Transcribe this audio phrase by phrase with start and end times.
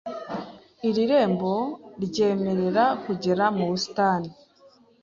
[0.87, 1.53] Iri rembo
[2.03, 4.29] ryemerera kugera mu busitani.